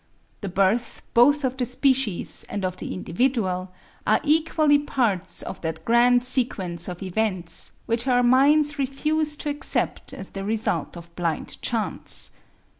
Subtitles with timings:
[0.41, 3.71] The birth both of the species and of the individual
[4.07, 10.11] are equally parts of that grand sequence of events, which our minds refuse to accept
[10.11, 12.31] as the result of blind chance.